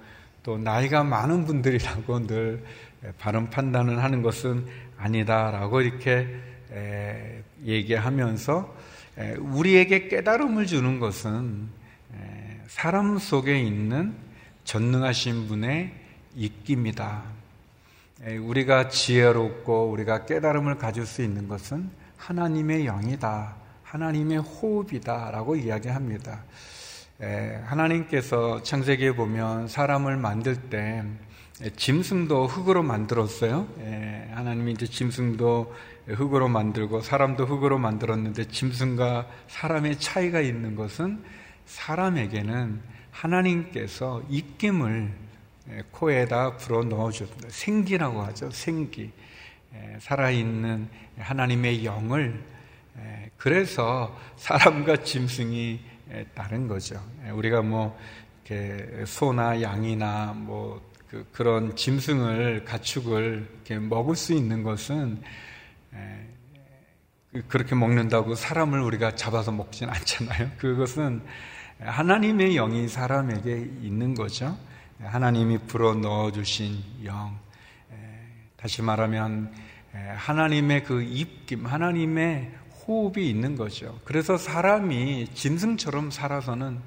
또 0.43 0.59
나이가 0.59 1.05
많은 1.05 1.45
분들이라고 1.45 2.27
늘 2.27 2.65
바른 3.19 3.49
판단을 3.51 4.03
하는 4.03 4.23
것은 4.23 4.67
아니다라고 4.99 5.83
이렇게 5.83 6.29
얘기하면서 7.65 8.75
우리에게 9.39 10.09
깨달음을 10.09 10.67
주는 10.67 10.99
것은 10.99 11.69
사람 12.67 13.19
속에 13.19 13.61
있는 13.61 14.15
전능하신 14.65 15.49
분의 15.49 15.93
입기입니다. 16.37 17.23
우리가 18.41 18.89
지혜롭고 18.89 19.91
우리가 19.91 20.27
깨달음을 20.27 20.77
가질 20.77 21.07
수 21.07 21.23
있는 21.23 21.49
것은 21.49 21.91
하나님의 22.17 22.85
영이다. 22.85 23.60
하나님의 23.91 24.39
호흡이다라고 24.39 25.57
이야기합니다. 25.57 26.45
하나님께서 27.65 28.63
창세기에 28.63 29.17
보면 29.17 29.67
사람을 29.67 30.17
만들 30.17 30.55
때 30.55 31.03
짐승도 31.75 32.47
흙으로 32.47 32.85
만들었어요. 32.85 33.67
하나님이 34.33 34.73
이제 34.73 34.87
짐승도 34.87 35.75
흙으로 36.07 36.49
만들고 36.49 37.01
사람도 37.01 37.47
흙으로 37.47 37.79
만들었는데 37.79 38.45
짐승과 38.47 39.27
사람의 39.49 39.99
차이가 39.99 40.41
있는 40.41 40.77
것은 40.77 41.25
사람에게는 41.67 42.81
하나님께서 43.11 44.23
입김을 44.29 45.13
코에다 45.91 46.59
불어 46.59 46.85
넣어줬습니다. 46.85 47.49
생기라고 47.51 48.23
하죠. 48.23 48.53
생기. 48.53 49.11
살아있는 49.99 50.89
하나님의 51.19 51.85
영을 51.85 52.41
그래서 53.41 54.15
사람과 54.37 54.99
짐승이 54.99 55.81
다른 56.35 56.69
거죠. 56.69 57.03
우리가 57.33 57.63
뭐 57.63 57.99
소나 59.07 59.63
양이나 59.63 60.35
뭐 60.37 60.79
그, 61.09 61.27
그런 61.33 61.75
짐승을 61.75 62.67
가축을 62.67 63.49
이렇게 63.55 63.79
먹을 63.79 64.15
수 64.15 64.35
있는 64.35 64.63
것은 64.63 65.23
그, 67.33 67.43
그렇게 67.49 67.75
먹는다고 67.75 68.35
사람을 68.35 68.79
우리가 68.83 69.15
잡아서 69.15 69.53
먹진 69.53 69.89
않잖아요. 69.89 70.51
그것은 70.61 71.23
하나님의 71.81 72.57
영이 72.57 72.89
사람에게 72.89 73.71
있는 73.81 74.15
거죠. 74.15 74.55
하나님이 75.01 75.61
불어 75.67 75.95
넣어 75.95 76.31
주신 76.31 76.79
영. 77.07 77.39
다시 78.59 78.83
말하면 78.83 79.51
하나님의 80.17 80.85
그 80.85 81.01
입김, 81.01 81.65
하나님의 81.65 82.60
호흡이 82.91 83.31
있는 83.31 83.55
거죠. 83.55 84.01
그래서 84.03 84.37
사람이 84.37 85.29
짐승처럼 85.33 86.11
살아서는 86.11 86.81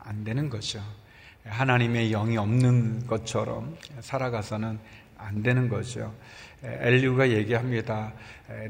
안 0.00 0.24
되는 0.24 0.50
거죠. 0.50 0.82
하나님의 1.44 2.10
영이 2.10 2.36
없는 2.36 3.06
것처럼 3.06 3.76
살아가서는 4.00 4.80
안 5.16 5.42
되는 5.44 5.68
거죠. 5.68 6.12
엘리우가 6.64 7.30
얘기합니다. 7.30 8.12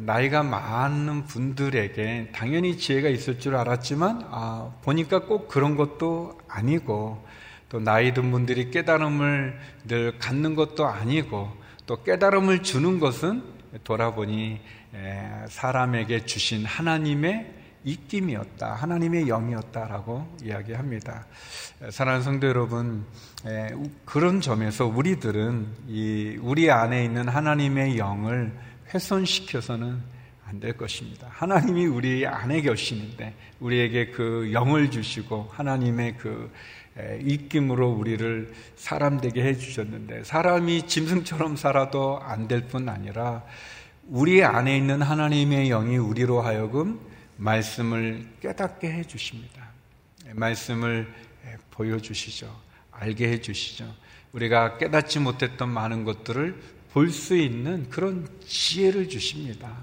나이가 0.01 0.43
많은 0.43 1.25
분들에게 1.25 2.33
당연히 2.35 2.77
지혜가 2.77 3.09
있을 3.09 3.41
줄 3.41 3.57
알았지만 3.57 4.29
아, 4.31 4.71
보니까 4.83 5.21
꼭 5.21 5.49
그런 5.49 5.77
것도 5.77 6.39
아니고 6.47 7.25
또 7.71 7.81
나이 7.81 8.13
든 8.13 8.31
분들이 8.31 8.71
깨달음을 8.71 9.59
늘 9.89 10.19
갖는 10.19 10.55
것도 10.55 10.87
아니고 10.87 11.51
또 11.87 12.03
깨달음을 12.03 12.63
주는 12.63 13.01
것은 13.01 13.43
돌아보니 13.83 14.61
사람에게 15.49 16.25
주신 16.25 16.65
하나님의 16.65 17.55
입김이었다. 17.85 18.75
하나님의 18.75 19.29
영이었다라고 19.29 20.39
이야기합니다. 20.43 21.27
사랑하는 21.91 22.25
성도 22.25 22.49
여러분, 22.49 23.05
그런 24.05 24.41
점에서 24.41 24.87
우리들은 24.87 25.67
우리 26.41 26.71
안에 26.71 27.05
있는 27.05 27.29
하나님의 27.29 27.99
영을 27.99 28.53
훼손시켜서는 28.93 30.01
안될 30.49 30.77
것입니다. 30.77 31.29
하나님이 31.31 31.87
우리 31.87 32.27
안에 32.27 32.61
계시는데 32.61 33.35
우리에게 33.61 34.11
그 34.11 34.51
영을 34.53 34.91
주시고 34.91 35.51
하나님의 35.53 36.17
그 36.19 36.53
입김으로 37.21 37.91
우리를 37.93 38.55
사람 38.77 39.21
되게 39.21 39.43
해주셨는데 39.45 40.25
사람이 40.25 40.87
짐승처럼 40.87 41.57
살아도 41.57 42.19
안 42.23 42.49
될 42.49 42.69
뿐 42.69 42.89
아니라 42.89 43.45
우리 44.09 44.45
안에 44.45 44.77
있는 44.77 45.03
하나님의 45.03 45.69
영이 45.69 45.97
우리로 45.97 46.41
하여금 46.41 47.01
말씀을 47.39 48.27
깨닫게 48.41 48.91
해 48.91 49.03
주십니다. 49.03 49.69
말씀을 50.33 51.13
보여 51.73 51.99
주시죠. 51.99 52.55
알게 52.93 53.29
해 53.29 53.41
주시죠. 53.41 53.93
우리가 54.33 54.79
깨닫지 54.79 55.19
못했던 55.19 55.69
많은 55.69 56.05
것들을 56.05 56.77
볼 56.93 57.11
수 57.11 57.37
있는 57.37 57.91
그런 57.91 58.27
지혜를 58.47 59.09
주십니다. 59.09 59.77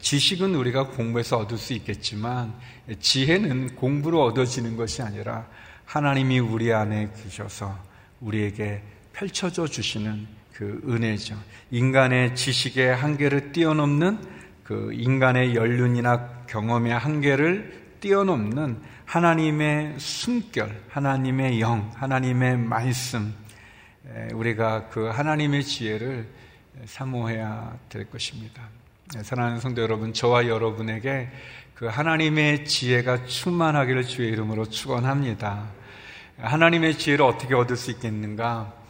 지식은 0.00 0.54
우리가 0.54 0.88
공부해서 0.88 1.38
얻을 1.38 1.56
수 1.56 1.72
있겠지만 1.72 2.52
지혜는 3.00 3.76
공부로 3.76 4.24
얻어지는 4.24 4.76
것이 4.76 5.02
아니라 5.02 5.48
하나님이 5.84 6.40
우리 6.40 6.72
안에 6.72 7.10
계셔서 7.22 7.78
우리에게 8.20 8.82
펼쳐져 9.12 9.66
주시는 9.66 10.26
그 10.54 10.80
은혜죠. 10.88 11.36
인간의 11.70 12.36
지식의 12.36 12.94
한계를 12.94 13.52
뛰어넘는 13.52 14.18
그 14.62 14.92
인간의 14.92 15.54
연륜이나 15.54 16.44
경험의 16.46 16.96
한계를 16.96 17.96
뛰어넘는 18.00 18.80
하나님의 19.04 19.94
숨결, 19.98 20.82
하나님의 20.88 21.60
영, 21.60 21.90
하나님의 21.94 22.56
말씀, 22.56 23.34
우리가 24.32 24.88
그 24.88 25.06
하나님의 25.06 25.64
지혜를 25.64 26.26
사모해야 26.86 27.78
될 27.88 28.08
것입니다. 28.10 28.62
사랑하는 29.22 29.60
성도 29.60 29.82
여러분, 29.82 30.12
저와 30.12 30.46
여러분에게 30.46 31.28
그 31.74 31.86
하나님의 31.86 32.64
지혜가 32.64 33.26
충만하기를 33.26 34.04
주의 34.04 34.30
이름으로 34.30 34.66
축원합니다. 34.66 35.64
하나님의 36.38 36.98
지혜를 36.98 37.24
어떻게 37.24 37.54
얻을 37.54 37.76
수 37.76 37.90
있겠는가? 37.90 38.83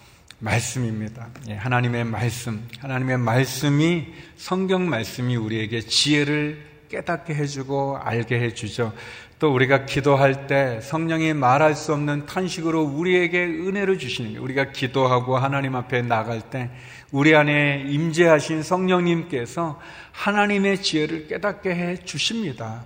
말씀입니다. 0.45 1.29
예, 1.49 1.55
하나님의 1.55 2.05
말씀, 2.05 2.69
하나님의 2.79 3.19
말씀이 3.19 4.07
성경 4.37 4.89
말씀이 4.89 5.37
우리에게 5.37 5.81
지혜를 5.81 6.63
깨닫게 6.91 7.35
해주고 7.35 7.99
알게 7.99 8.39
해주죠. 8.41 8.93
또 9.39 9.53
우리가 9.53 9.87
기도할 9.87 10.47
때 10.47 10.81
성령이 10.83 11.33
말할 11.33 11.75
수 11.75 11.93
없는 11.95 12.27
탄식으로 12.27 12.83
우리에게 12.83 13.43
은혜를 13.43 13.99
주시는 13.99 14.35
게 14.35 14.39
우리가 14.39 14.71
기도하고 14.71 15.37
하나님 15.39 15.75
앞에 15.77 16.03
나갈 16.03 16.43
때 16.43 16.71
우리 17.11 17.35
안에 17.35 17.85
임재하신 17.89 18.63
성령님께서 18.63 19.81
하나님의 20.13 20.83
지혜를 20.83 21.27
깨닫게 21.27 21.71
해 21.71 21.97
주십니다. 21.97 22.85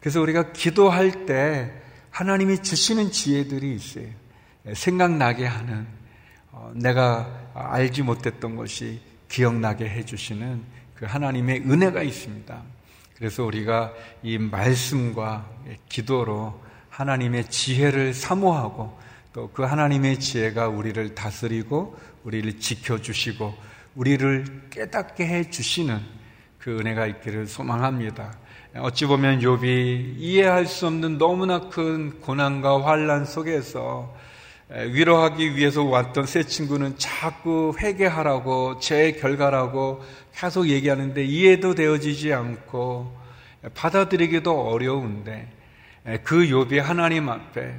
그래서 0.00 0.20
우리가 0.20 0.52
기도할 0.52 1.26
때 1.26 1.72
하나님이 2.10 2.62
주시는 2.62 3.10
지혜들이 3.10 3.74
있어요. 3.74 4.06
생각나게 4.74 5.46
하는 5.46 5.80
어, 5.80 5.97
내가 6.74 7.28
알지 7.54 8.02
못했던 8.02 8.56
것이 8.56 9.00
기억나게 9.28 9.88
해주시는 9.88 10.62
그 10.94 11.06
하나님의 11.06 11.62
은혜가 11.62 12.02
있습니다. 12.02 12.62
그래서 13.16 13.44
우리가 13.44 13.92
이 14.22 14.38
말씀과 14.38 15.48
기도로 15.88 16.60
하나님의 16.90 17.50
지혜를 17.50 18.14
사모하고 18.14 18.98
또 19.32 19.50
그 19.52 19.62
하나님의 19.62 20.18
지혜가 20.18 20.68
우리를 20.68 21.14
다스리고 21.14 21.96
우리를 22.24 22.58
지켜주시고 22.58 23.54
우리를 23.94 24.62
깨닫게 24.70 25.26
해주시는 25.26 26.00
그 26.58 26.78
은혜가 26.78 27.06
있기를 27.06 27.46
소망합니다. 27.46 28.36
어찌 28.76 29.06
보면 29.06 29.40
욥이 29.40 30.14
이해할 30.18 30.66
수 30.66 30.86
없는 30.86 31.18
너무나 31.18 31.68
큰 31.68 32.20
고난과 32.20 32.84
환란 32.84 33.24
속에서 33.24 34.14
위로하기 34.70 35.56
위해서 35.56 35.82
왔던 35.82 36.26
새 36.26 36.42
친구는 36.42 36.98
자꾸 36.98 37.74
회개하라고 37.78 38.80
제 38.80 39.12
결과라고 39.12 40.04
계속 40.34 40.68
얘기하는데 40.68 41.24
이해도 41.24 41.74
되어지지 41.74 42.34
않고 42.34 43.16
받아들이기도 43.74 44.68
어려운데 44.68 45.50
그 46.22 46.46
욥이 46.46 46.78
하나님 46.80 47.28
앞에 47.28 47.74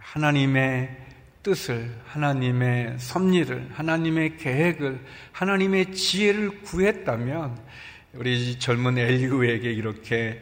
하나님의 0.00 0.98
뜻을, 1.42 1.92
하나님의 2.06 2.98
섭리를, 2.98 3.70
하나님의 3.72 4.36
계획을, 4.36 5.00
하나님의 5.32 5.94
지혜를 5.94 6.62
구했다면 6.62 7.58
우리 8.14 8.58
젊은 8.58 8.98
엘리우에게 8.98 9.72
이렇게 9.72 10.40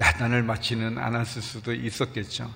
야단을 0.00 0.42
맞지는 0.42 0.98
않았을 0.98 1.42
수도 1.42 1.72
있었겠죠. 1.72 2.52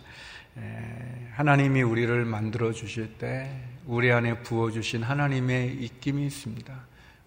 하나님이 1.32 1.82
우리를 1.82 2.24
만들어 2.24 2.72
주실 2.72 3.18
때 3.18 3.50
우리 3.86 4.12
안에 4.12 4.42
부어 4.42 4.70
주신 4.70 5.02
하나님의 5.02 5.74
입김이 5.82 6.26
있습니다. 6.26 6.74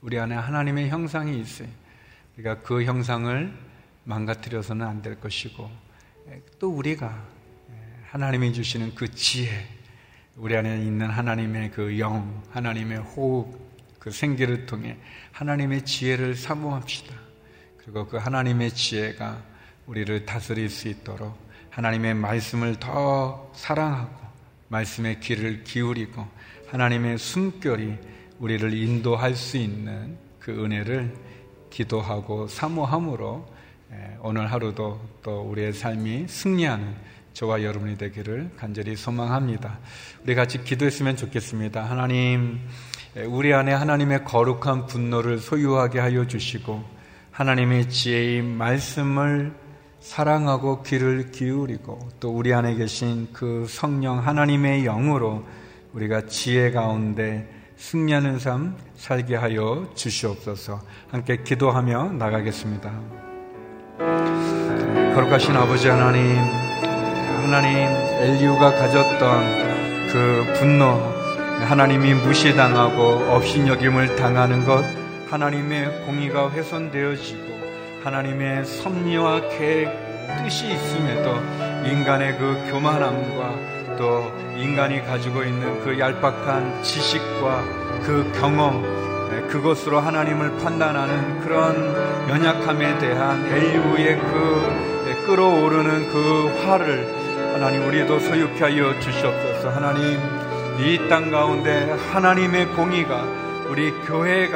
우리 0.02 0.20
안에 0.20 0.36
하나님의 0.36 0.90
형상이 0.90 1.40
있어요. 1.40 1.68
그러니까 2.36 2.66
그 2.68 2.84
형상을 2.84 3.54
망가뜨려서는 4.04 4.86
안 4.86 5.02
될 5.02 5.20
것이고 5.20 5.70
또 6.60 6.70
우리가 6.70 7.26
하나님이 8.10 8.54
주시는 8.54 8.96
그 8.96 9.10
지혜, 9.10 9.68
우리 10.36 10.56
안에 10.56 10.78
있는 10.84 11.10
하나님의 11.10 11.72
그 11.72 11.98
영, 12.00 12.44
하나님의 12.52 13.00
호흡, 13.00 13.58
그 14.00 14.12
생기를 14.12 14.66
통해 14.66 14.98
하나님의 15.32 15.86
지혜를 15.86 16.36
사모합시다. 16.36 17.16
그리고 17.78 18.06
그 18.08 18.18
하나님의 18.18 18.72
지혜가 18.72 19.44
우리를 19.88 20.26
다스릴 20.26 20.70
수 20.70 20.88
있도록 20.88 21.38
하나님의 21.74 22.14
말씀을 22.14 22.76
더 22.80 23.50
사랑하고 23.56 24.12
말씀의 24.68 25.20
귀를 25.22 25.64
기울이고 25.64 26.24
하나님의 26.68 27.18
숨결이 27.18 27.98
우리를 28.40 28.74
인도할 28.74 29.34
수 29.34 29.58
있는 29.58 30.18
그 30.40 30.52
은혜를 30.52 31.16
기도하고 31.72 32.48
사모함으로 32.48 33.52
오늘 34.22 34.52
하루도 34.52 35.02
또 35.24 35.42
우리의 35.42 35.74
삶이 35.74 36.28
승리하는 36.28 36.94
저와 37.34 37.64
여러분이 37.64 37.98
되기를 37.98 38.52
간절히 38.56 38.96
소망합니다. 38.96 39.80
우리 40.24 40.36
같이 40.36 40.64
기도했으면 40.64 41.16
좋겠습니다. 41.16 41.84
하나님, 41.84 42.60
우리 43.26 43.52
안에 43.52 43.74
하나님의 43.74 44.26
거룩한 44.26 44.86
분노를 44.86 45.40
소유하게 45.40 46.00
하여 46.00 46.28
주시고 46.28 46.84
하나님의 47.32 47.90
지혜의 47.90 48.44
말씀을 48.44 49.63
사랑하고 50.04 50.84
귀를 50.84 51.32
기울이고 51.32 51.98
또 52.20 52.30
우리 52.30 52.54
안에 52.54 52.76
계신 52.76 53.30
그 53.32 53.66
성령 53.70 54.20
하나님의 54.20 54.84
영으로 54.84 55.44
우리가 55.94 56.26
지혜 56.28 56.72
가운데 56.72 57.50
승리하는 57.78 58.38
삶 58.38 58.76
살게 58.98 59.36
하여 59.36 59.90
주시옵소서 59.96 60.82
함께 61.10 61.38
기도하며 61.44 62.12
나가겠습니다. 62.14 62.92
거룩하신 65.16 65.56
아버지 65.56 65.88
하나님, 65.88 66.36
하나님 67.46 67.78
엘리우가 67.78 68.72
가졌던 68.72 70.08
그 70.12 70.54
분노, 70.60 70.86
하나님이 71.66 72.14
무시당하고 72.16 73.32
업신여김을 73.34 74.18
당하는 74.18 74.66
것, 74.66 74.84
하나님의 75.30 76.06
공의가 76.06 76.52
훼손되어지고 76.52 77.53
하나님의 78.04 78.66
섭리와 78.66 79.48
계획, 79.50 79.90
뜻이 80.44 80.72
있음에도 80.74 81.36
인간의 81.88 82.38
그 82.38 82.70
교만함과 82.70 83.96
또 83.98 84.32
인간이 84.58 85.04
가지고 85.06 85.44
있는 85.44 85.80
그 85.84 85.98
얄팍한 85.98 86.84
지식과 86.84 87.64
그 88.04 88.30
경험, 88.40 88.82
네, 89.30 89.42
그것으로 89.48 90.00
하나님을 90.00 90.58
판단하는 90.58 91.40
그런 91.42 91.76
연약함에 92.30 92.98
대한 93.00 93.46
엘리우의 93.46 94.18
그 94.18 95.04
네, 95.06 95.26
끌어오르는 95.26 96.10
그 96.10 96.48
화를 96.66 97.54
하나님 97.54 97.88
우리도 97.88 98.20
소유케 98.20 98.64
하여 98.64 99.00
주시옵소서. 99.00 99.70
하나님 99.70 100.20
이 100.80 101.08
땅 101.08 101.30
가운데 101.30 101.92
하나님의 102.12 102.66
공의가 102.70 103.24
우리 103.70 103.92
교회의 104.08 104.50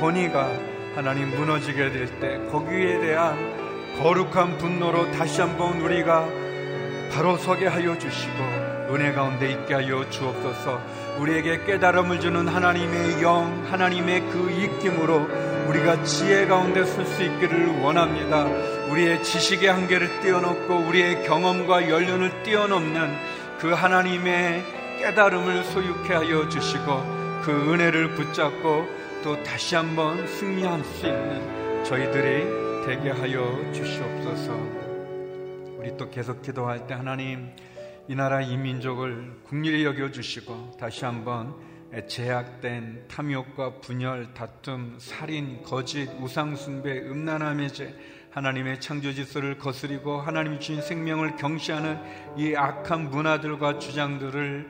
권위가 0.00 0.73
하나님 0.94 1.30
무너지게 1.30 1.90
될 1.90 2.06
때 2.20 2.38
거기에 2.50 3.00
대한 3.00 3.96
거룩한 3.98 4.58
분노로 4.58 5.10
다시 5.12 5.40
한번 5.40 5.80
우리가 5.80 6.28
바로 7.12 7.36
서게 7.36 7.66
하여 7.66 7.96
주시고 7.98 8.34
은혜 8.90 9.12
가운데 9.12 9.50
있게 9.50 9.74
하여 9.74 10.08
주옵소서 10.10 10.80
우리에게 11.18 11.64
깨달음을 11.64 12.20
주는 12.20 12.46
하나님의 12.46 13.22
영, 13.22 13.64
하나님의 13.70 14.20
그 14.30 14.50
입김으로 14.50 15.28
우리가 15.68 16.02
지혜 16.04 16.46
가운데 16.46 16.84
설 16.84 17.06
수 17.06 17.22
있기를 17.22 17.80
원합니다. 17.80 18.44
우리의 18.90 19.22
지식의 19.22 19.68
한계를 19.72 20.20
뛰어넘고 20.20 20.76
우리의 20.88 21.24
경험과 21.24 21.88
연륜을 21.88 22.42
뛰어넘는 22.42 23.16
그 23.58 23.72
하나님의 23.72 24.62
깨달음을 24.98 25.64
소유케 25.64 26.12
하여 26.12 26.48
주시고 26.48 27.40
그 27.44 27.72
은혜를 27.72 28.14
붙잡고 28.14 28.86
또 29.24 29.42
다시 29.42 29.74
한번 29.74 30.26
승리할 30.26 30.84
수 30.84 31.06
있는 31.06 31.82
저희들이 31.82 32.84
되게 32.84 33.08
하여 33.08 33.72
주시옵소서. 33.72 34.52
우리 35.78 35.96
또 35.96 36.10
계속 36.10 36.42
기도할 36.42 36.86
때 36.86 36.92
하나님 36.92 37.50
이 38.06 38.14
나라 38.14 38.42
이 38.42 38.54
민족을 38.58 39.40
국리히 39.44 39.82
여겨 39.86 40.10
주시고 40.10 40.72
다시 40.78 41.06
한번 41.06 41.54
제약된 42.06 43.08
탐욕과 43.08 43.80
분열, 43.80 44.34
다툼, 44.34 44.98
살인, 44.98 45.62
거짓, 45.62 46.06
우상숭배, 46.20 47.06
음란함의 47.08 47.72
죄, 47.72 47.98
하나님의 48.30 48.78
창조 48.82 49.10
질서를 49.14 49.56
거스리고 49.56 50.20
하나님이 50.20 50.60
주신 50.60 50.82
생명을 50.82 51.36
경시하는 51.36 51.98
이 52.36 52.54
악한 52.54 53.08
문화들과 53.08 53.78
주장들을 53.78 54.68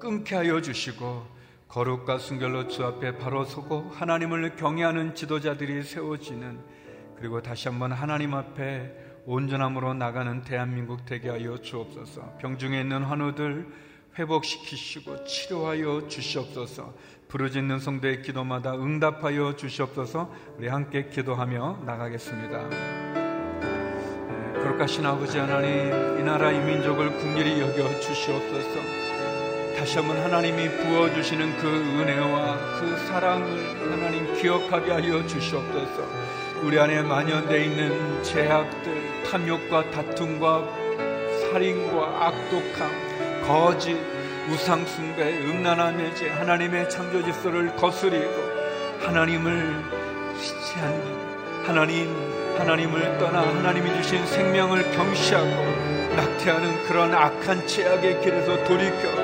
끊게 0.00 0.36
하여 0.36 0.62
주시고 0.62 1.31
거룩과 1.72 2.18
순결로 2.18 2.68
주 2.68 2.84
앞에 2.84 3.16
바로 3.16 3.46
서고 3.46 3.90
하나님을 3.94 4.56
경외하는 4.56 5.14
지도자들이 5.14 5.82
세워지는 5.82 6.60
그리고 7.16 7.40
다시 7.40 7.68
한번 7.68 7.92
하나님 7.92 8.34
앞에 8.34 8.94
온전함으로 9.24 9.94
나가는 9.94 10.42
대한민국 10.42 11.06
되게 11.06 11.30
하여 11.30 11.56
주옵소서. 11.56 12.36
병중에 12.40 12.78
있는 12.78 13.04
환우들 13.04 13.66
회복시키시고 14.18 15.24
치료하여 15.24 16.08
주시옵소서. 16.08 16.92
부르짖는 17.28 17.78
성도의 17.78 18.20
기도마다 18.20 18.74
응답하여 18.74 19.56
주시옵소서. 19.56 20.30
우리 20.58 20.68
함께 20.68 21.08
기도하며 21.08 21.84
나가겠습니다. 21.86 22.68
네, 22.68 24.52
거룩하신 24.60 25.06
아버지 25.06 25.38
하나님, 25.38 26.20
이 26.20 26.22
나라 26.22 26.52
이 26.52 26.62
민족을 26.62 27.16
국률이 27.16 27.62
여겨 27.62 28.00
주시옵소서. 28.00 29.01
다시 29.76 29.96
한번 29.98 30.20
하나님이 30.22 30.68
부어주시는 30.68 31.56
그 31.58 31.68
은혜와 31.68 32.58
그 32.78 32.96
사랑을 33.08 33.92
하나님 33.92 34.34
기억하게 34.34 34.92
하여 34.92 35.26
주시옵소서. 35.26 36.06
우리 36.62 36.78
안에 36.78 37.02
만연되어 37.02 37.58
있는 37.58 38.22
제약들, 38.22 39.24
탐욕과 39.24 39.90
다툼과 39.90 40.68
살인과 41.40 42.26
악독함, 42.26 43.42
거짓, 43.46 43.96
우상숭배, 44.50 45.44
음란함의 45.44 46.16
죄, 46.16 46.28
하나님의 46.30 46.88
창조 46.88 47.22
질서를 47.22 47.74
거스리고 47.76 48.32
하나님을 49.00 50.02
않는 50.82 51.64
하나님, 51.64 52.56
하나님을 52.58 53.18
떠나 53.18 53.40
하나님이 53.42 53.94
주신 54.02 54.26
생명을 54.26 54.90
경시하고 54.92 55.50
낙태하는 56.16 56.82
그런 56.84 57.14
악한 57.14 57.66
죄악의 57.66 58.20
길에서 58.20 58.64
돌이켜 58.64 59.21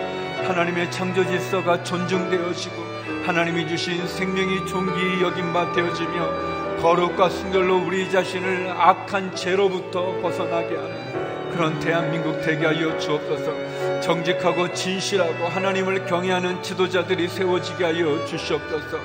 하나님의 0.48 0.90
창조 0.90 1.22
질서가 1.26 1.82
존중되어지고 1.84 2.82
하나님이 3.26 3.68
주신 3.68 4.06
생명이 4.06 4.66
존귀 4.66 5.22
여김 5.22 5.52
바 5.52 5.70
되어지며 5.72 6.78
거룩과 6.80 7.28
순결로 7.28 7.84
우리 7.84 8.10
자신을 8.10 8.70
악한 8.70 9.36
죄로부터 9.36 10.18
벗어나게 10.22 10.74
하는 10.74 11.50
그런 11.50 11.78
대한민국 11.80 12.40
되게 12.40 12.64
하여 12.64 12.96
주옵소서. 12.98 14.00
정직하고 14.00 14.72
진실하고 14.72 15.48
하나님을 15.48 16.06
경외하는 16.06 16.62
지도자들이 16.62 17.28
세워지게 17.28 17.84
하여 17.84 18.24
주시옵소서. 18.24 18.96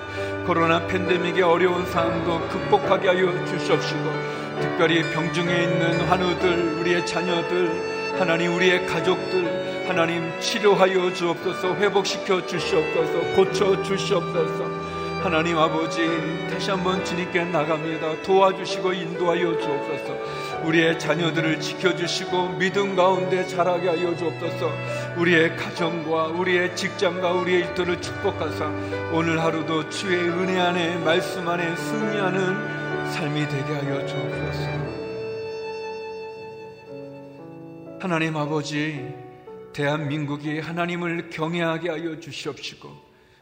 코로나 0.45 0.88
팬데믹의 0.88 1.41
어려운 1.41 1.86
상황도 1.88 2.47
극복하게 2.47 3.10
하여 3.10 3.45
주시옵시고 3.45 4.03
특별히 4.62 5.03
병중에 5.12 5.63
있는 5.63 5.99
환우들 6.01 6.77
우리의 6.79 7.06
자녀들 7.06 8.15
하나님 8.17 8.53
우리의 8.56 8.86
가족들 8.86 9.52
하나님 9.88 10.32
치료하여 10.39 11.13
주옵소서 11.13 11.76
회복시켜 11.76 12.46
주시옵소서 12.46 13.36
고쳐 13.36 13.84
주시옵소서. 13.84 14.84
하나님 15.24 15.58
아버지 15.58 16.06
다시 16.50 16.69
한번 16.69 17.04
주님께 17.06 17.46
나갑니다. 17.46 18.22
도와주시고 18.24 18.91
인도하여 18.91 19.58
주옵소서. 19.58 20.63
우리의 20.65 21.00
자녀들을 21.00 21.62
지켜주시고 21.62 22.58
믿음 22.58 22.96
가운데 22.96 23.46
자라게 23.46 23.88
하여 23.88 24.15
주옵소서. 24.15 24.69
우리의 25.17 25.56
가정과 25.56 26.28
우리의 26.28 26.76
직장과 26.76 27.32
우리의 27.32 27.60
일터를 27.62 28.02
축복하사 28.02 28.65
오늘 29.13 29.41
하루도 29.41 29.89
주의 29.89 30.30
은혜 30.30 30.60
안에 30.60 30.98
말씀 30.98 31.48
안에 31.48 31.74
승리하는 31.76 33.12
삶이 33.12 33.48
되게 33.48 33.74
하여 33.74 34.06
주옵소서. 34.06 34.84
하나님 38.02 38.36
아버지 38.36 39.22
대한민국이 39.73 40.59
하나님을 40.59 41.29
경외하게 41.31 41.89
하여 41.89 42.19
주시옵시고 42.19 42.89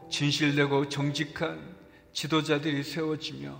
진실되고 0.10 0.90
정직한 0.90 1.76
지도자들이 2.14 2.84
세워지며 2.84 3.58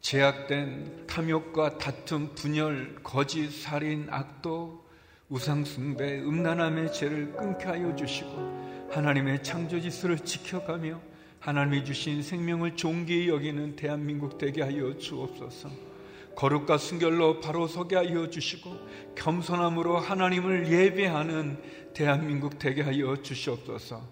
제약된 0.00 1.06
탐욕과 1.06 1.78
다툼, 1.78 2.34
분열, 2.34 2.96
거짓, 3.02 3.50
살인, 3.50 4.06
악도, 4.10 4.84
우상숭배, 5.30 6.20
음란함의 6.20 6.92
죄를 6.92 7.32
끊게 7.32 7.64
하여 7.64 7.96
주시고 7.96 8.88
하나님의 8.90 9.42
창조 9.42 9.80
지수를 9.80 10.18
지켜가며 10.18 11.00
하나님이 11.40 11.84
주신 11.84 12.22
생명을 12.22 12.76
존귀히 12.76 13.28
여기는 13.28 13.76
대한민국 13.76 14.38
되게 14.38 14.62
하여 14.62 14.96
주옵소서. 14.96 15.93
거룩과 16.36 16.78
순결로 16.78 17.40
바로 17.40 17.66
서게 17.66 17.96
하여 17.96 18.28
주시고 18.28 19.14
겸손함으로 19.16 19.98
하나님을 19.98 20.70
예배하는 20.70 21.58
대한민국 21.94 22.58
되게 22.58 22.82
하여 22.82 23.16
주시옵소서. 23.22 24.02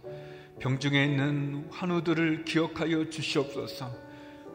병중에 0.60 1.04
있는 1.04 1.66
환우들을 1.70 2.44
기억하여 2.44 3.10
주시옵소서. 3.10 3.90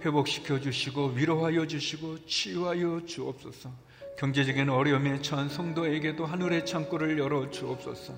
회복시켜 0.06 0.60
주시고 0.60 1.08
위로하여 1.16 1.68
주시고 1.68 2.26
치유하여 2.26 3.02
주옵소서. 3.06 3.70
경제적인 4.18 4.70
어려움에 4.70 5.22
처한 5.22 5.50
성도에게도 5.50 6.26
하늘의 6.26 6.66
창고를 6.66 7.20
열어 7.20 7.50
주옵소서. 7.50 8.14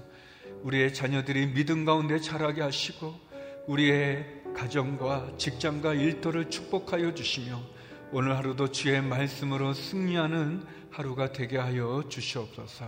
우리의 0.64 0.94
자녀들이 0.94 1.48
믿음 1.54 1.86
가운데 1.86 2.20
자라게 2.20 2.62
하시고 2.62 3.14
우리의 3.68 4.26
가정과 4.56 5.34
직장과 5.38 5.96
일터를 5.96 6.50
축복하여 6.50 7.14
주시며 7.14 7.62
오늘 8.12 8.36
하루도 8.36 8.72
주의 8.72 9.04
말씀으로 9.04 9.76
승리하는 9.76 10.64
하루가 10.90 11.32
되게 11.32 11.58
하여 11.58 12.04
주시옵소서. 12.10 12.86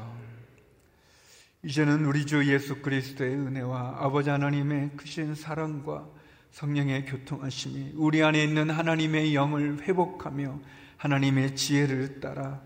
이제는 1.64 2.06
우리 2.06 2.26
주 2.26 2.52
예수 2.52 2.82
그리스도의 2.82 3.36
은혜와 3.36 3.98
아버지 4.00 4.32
하나님의 4.32 4.92
크신 4.98 5.36
사랑과 5.36 6.08
성령의 6.50 7.06
교통하심이 7.06 7.92
우리 7.98 8.24
안에 8.24 8.44
있는 8.44 8.72
하나님의 8.72 9.36
영을 9.36 9.84
회복하며 9.84 10.60
하나님의 10.98 11.56
지혜를 11.56 12.20
따라 12.20 12.60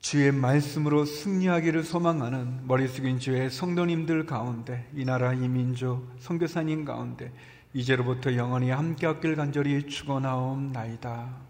주의 0.00 0.32
말씀으로 0.32 1.04
승리하기를 1.04 1.84
소망하는 1.84 2.66
머리 2.66 2.88
숙인 2.88 3.18
주의 3.18 3.50
성도님들 3.50 4.24
가운데 4.24 4.88
이 4.94 5.04
나라 5.04 5.34
이민족 5.34 6.10
선교사님 6.20 6.86
가운데 6.86 7.30
이제로부터 7.74 8.34
영원히 8.34 8.70
함께 8.70 9.06
하길 9.06 9.36
간절히 9.36 9.86
축원하옵나이다. 9.86 11.49